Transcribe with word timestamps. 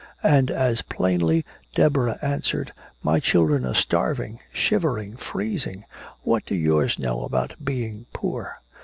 And 0.23 0.49
as 0.49 0.81
plainly 0.81 1.45
Deborah 1.75 2.17
answered, 2.23 2.73
"My 3.03 3.19
children 3.19 3.67
are 3.67 3.75
starving, 3.75 4.39
shivering, 4.51 5.15
freezing! 5.15 5.85
What 6.23 6.43
do 6.47 6.55
yours 6.55 6.97
know 6.97 7.21
about 7.23 7.53
being 7.63 8.07
poor?" 8.11 8.61